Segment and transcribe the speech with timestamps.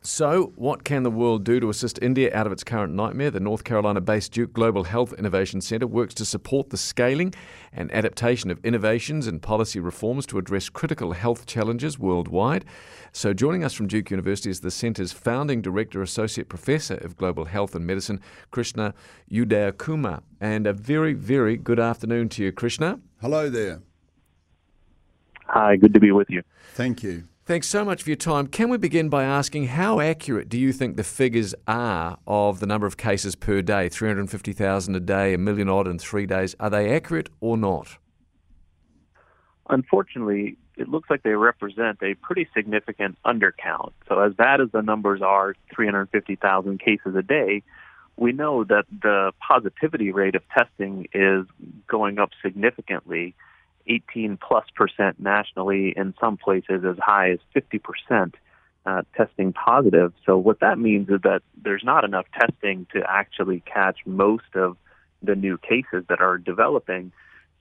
[0.00, 3.32] So, what can the world do to assist India out of its current nightmare?
[3.32, 7.34] The North Carolina based Duke Global Health Innovation Center works to support the scaling
[7.72, 12.64] and adaptation of innovations and policy reforms to address critical health challenges worldwide.
[13.10, 17.46] So, joining us from Duke University is the center's founding director, associate professor of global
[17.46, 18.20] health and medicine,
[18.52, 18.94] Krishna
[19.32, 20.22] Udayakumar.
[20.40, 23.00] And a very, very good afternoon to you, Krishna.
[23.20, 23.82] Hello there.
[25.46, 26.42] Hi, good to be with you.
[26.74, 27.24] Thank you.
[27.48, 28.46] Thanks so much for your time.
[28.46, 32.66] Can we begin by asking how accurate do you think the figures are of the
[32.66, 36.54] number of cases per day 350,000 a day, a million odd in three days?
[36.60, 37.96] Are they accurate or not?
[39.70, 43.92] Unfortunately, it looks like they represent a pretty significant undercount.
[44.10, 47.62] So, as bad as the numbers are 350,000 cases a day
[48.18, 51.46] we know that the positivity rate of testing is
[51.86, 53.34] going up significantly
[53.88, 58.34] 18 plus percent nationally, in some places as high as 50 percent
[58.86, 60.12] uh, testing positive.
[60.24, 64.76] So what that means is that there's not enough testing to actually catch most of
[65.22, 67.12] the new cases that are developing.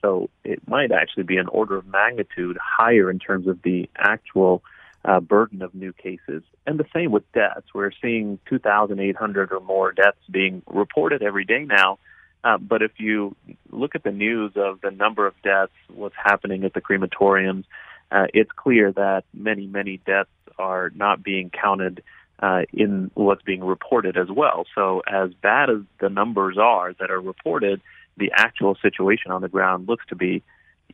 [0.01, 4.63] So it might actually be an order of magnitude higher in terms of the actual
[5.03, 6.43] uh, burden of new cases.
[6.65, 7.67] And the same with deaths.
[7.73, 11.99] We're seeing 2,800 or more deaths being reported every day now.
[12.43, 13.35] Uh, but if you
[13.71, 17.65] look at the news of the number of deaths, what's happening at the crematoriums,
[18.11, 22.01] uh, it's clear that many, many deaths are not being counted
[22.39, 24.65] uh, in what's being reported as well.
[24.75, 27.81] So, as bad as the numbers are that are reported,
[28.15, 30.43] the actual situation on the ground looks to be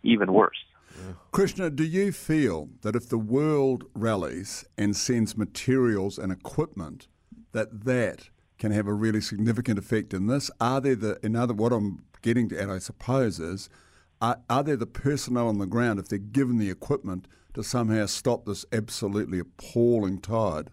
[0.03, 0.57] even worse.
[0.95, 1.13] Yeah.
[1.31, 7.07] Krishna, do you feel that if the world rallies and sends materials and equipment,
[7.51, 8.29] that that
[8.63, 10.49] can have a really significant effect in this?
[10.61, 13.69] Are there the, in other, what I'm getting at, I suppose, is
[14.21, 18.05] are, are there the personnel on the ground, if they're given the equipment, to somehow
[18.05, 20.69] stop this absolutely appalling tide?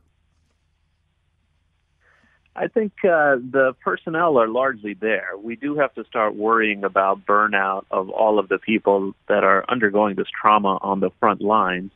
[2.54, 5.30] I think uh, the personnel are largely there.
[5.36, 9.64] We do have to start worrying about burnout of all of the people that are
[9.68, 11.90] undergoing this trauma on the front lines.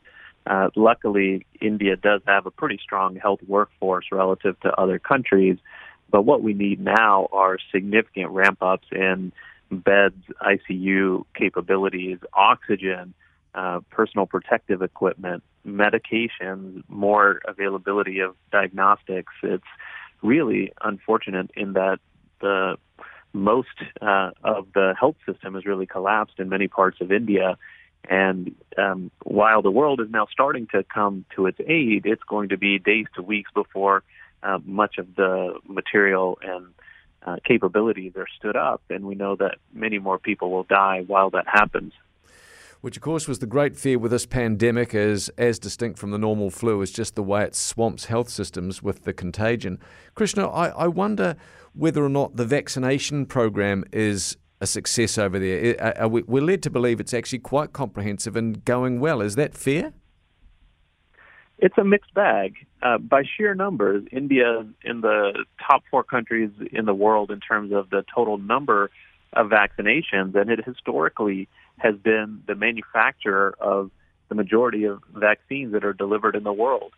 [0.45, 5.57] Uh, luckily, India does have a pretty strong health workforce relative to other countries,
[6.15, 9.33] but what we need now are significant ramp ups in
[9.69, 13.13] beds, ICU capabilities, oxygen,
[13.53, 19.33] uh, personal protective equipment, medications, more availability of diagnostics.
[19.43, 19.65] It's
[20.21, 21.99] really unfortunate in that
[22.39, 22.77] the
[23.33, 23.67] most
[24.01, 27.57] uh, of the health system has really collapsed in many parts of India.
[28.09, 32.47] And um, while the world is now starting to come to its aid, it's going
[32.49, 34.01] to be days to weeks before
[34.43, 36.67] uh, much of the material and
[37.25, 37.37] uh,
[38.15, 38.81] are stood up.
[38.89, 41.93] And we know that many more people will die while that happens
[42.85, 46.19] which of course was the great fear with this pandemic is as distinct from the
[46.19, 49.79] normal flu is just the way it swamps health systems with the contagion.
[50.13, 51.35] Krishna, I, I wonder
[51.73, 55.97] whether or not the vaccination program is a success over there.
[55.99, 59.19] Are we, we're led to believe it's actually quite comprehensive and going well.
[59.19, 59.91] Is that fair?
[61.57, 62.55] It's a mixed bag.
[62.81, 67.39] Uh, by sheer numbers, India is in the top four countries in the world in
[67.39, 68.91] terms of the total number
[69.33, 73.91] of vaccinations, and it historically has been the manufacturer of
[74.29, 76.91] the majority of vaccines that are delivered in the world.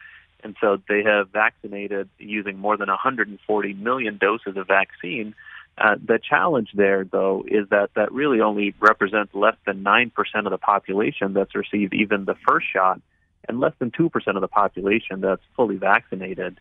[0.43, 5.35] And so they have vaccinated using more than 140 million doses of vaccine.
[5.77, 10.51] Uh, the challenge there, though, is that that really only represents less than 9% of
[10.51, 13.01] the population that's received even the first shot,
[13.47, 16.59] and less than 2% of the population that's fully vaccinated.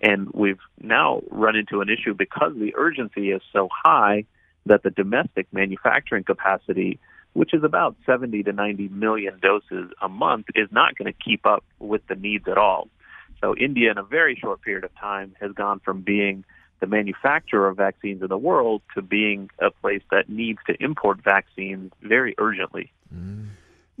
[0.00, 4.24] And we've now run into an issue because the urgency is so high
[4.66, 6.98] that the domestic manufacturing capacity
[7.32, 11.46] which is about 70 to 90 million doses a month, is not going to keep
[11.46, 12.88] up with the needs at all.
[13.40, 16.44] So India, in a very short period of time, has gone from being
[16.80, 21.22] the manufacturer of vaccines in the world to being a place that needs to import
[21.22, 22.92] vaccines very urgently.
[23.14, 23.48] Mm.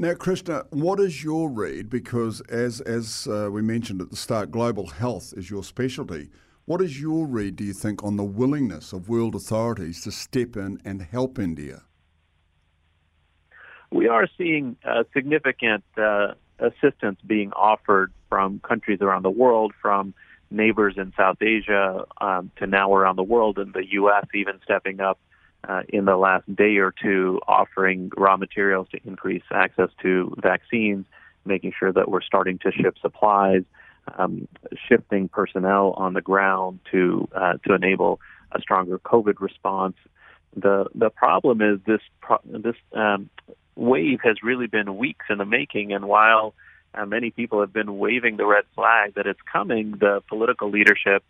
[0.00, 1.90] Now, Krishna, what is your read?
[1.90, 6.30] Because as as uh, we mentioned at the start, global health is your specialty.
[6.64, 10.56] What is your read, do you think, on the willingness of world authorities to step
[10.56, 11.82] in and help India?
[13.90, 20.14] we are seeing uh, significant uh, assistance being offered from countries around the world, from
[20.50, 24.26] neighbors in South Asia um, to now around the world, and the U.S.
[24.34, 25.18] even stepping up
[25.68, 31.06] uh, in the last day or two, offering raw materials to increase access to vaccines,
[31.44, 33.62] making sure that we're starting to ship supplies,
[34.18, 34.48] um,
[34.88, 38.20] shifting personnel on the ground to uh, to enable
[38.52, 39.96] a stronger COVID response.
[40.56, 43.30] The the problem is this pro- this um,
[43.76, 45.92] wave has really been weeks in the making.
[45.92, 46.54] And while
[46.94, 49.92] uh, many people have been waving the red flag that it's coming.
[49.92, 51.22] The political leadership,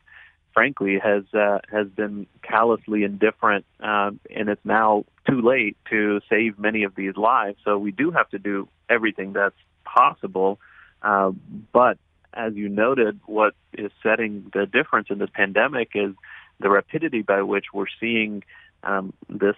[0.52, 6.58] frankly, has uh, has been callously indifferent, uh, and it's now too late to save
[6.58, 7.58] many of these lives.
[7.64, 10.58] So we do have to do everything that's possible.
[11.02, 11.32] Uh,
[11.72, 11.98] but
[12.32, 16.14] as you noted, what is setting the difference in this pandemic is
[16.60, 18.44] the rapidity by which we're seeing
[18.82, 19.56] um, this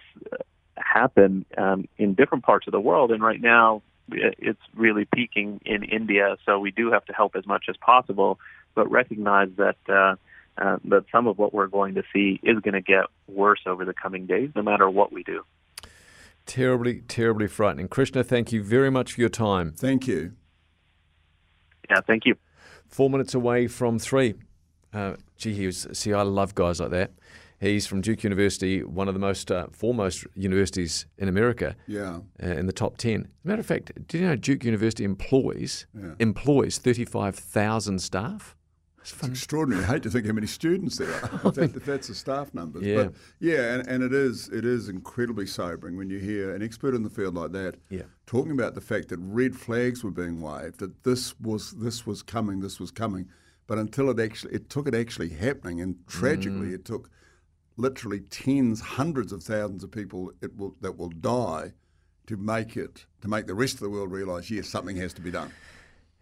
[0.77, 3.11] happen um, in different parts of the world.
[3.11, 6.37] And right now, it's really peaking in India.
[6.45, 8.39] So we do have to help as much as possible,
[8.75, 9.77] but recognize that
[10.57, 13.85] uh, that some of what we're going to see is going to get worse over
[13.85, 15.43] the coming days, no matter what we do.
[16.45, 17.87] Terribly, terribly frightening.
[17.87, 19.71] Krishna, thank you very much for your time.
[19.71, 20.33] Thank you.
[21.89, 22.35] Yeah, thank you.
[22.87, 24.35] Four minutes away from three.
[24.93, 27.11] Uh, gee, he was, see, I love guys like that.
[27.59, 31.77] He's from Duke University, one of the most uh, foremost universities in America.
[31.87, 32.19] Yeah.
[32.41, 33.21] Uh, in the top ten.
[33.21, 36.11] As a matter of fact, do you know Duke University employs Yeah.
[36.19, 38.57] employs thirty five thousand staff?
[39.03, 39.83] It's extraordinary.
[39.83, 41.29] I hate to think how many students there are.
[41.49, 42.83] If, that, if that's the staff numbers.
[42.83, 43.03] Yeah.
[43.03, 46.95] But yeah, and, and it is it is incredibly sobering when you hear an expert
[46.95, 48.03] in the field like that Yeah.
[48.25, 52.21] talking about the fact that red flags were being waved, that this was this was
[52.23, 53.27] coming, this was coming.
[53.67, 56.75] But until it actually it took it actually happening and tragically Mm.
[56.75, 57.09] it took
[57.75, 61.73] literally tens, hundreds of thousands of people it will that will die
[62.27, 65.21] to make it to make the rest of the world realise yes, something has to
[65.21, 65.51] be done.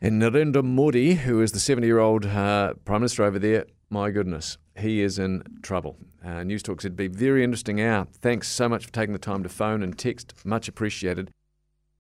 [0.03, 4.09] And Narendra Modi, who is the 70 year old uh, Prime Minister over there, my
[4.09, 5.95] goodness, he is in trouble.
[6.25, 8.07] Uh, News Talk said, it'd be very interesting hour.
[8.19, 10.33] Thanks so much for taking the time to phone and text.
[10.43, 11.29] Much appreciated.